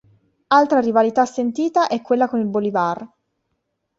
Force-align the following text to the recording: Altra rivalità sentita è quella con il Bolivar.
Altra 0.47 0.79
rivalità 0.79 1.25
sentita 1.27 1.85
è 1.85 2.01
quella 2.01 2.27
con 2.27 2.39
il 2.39 2.47
Bolivar. 2.47 3.07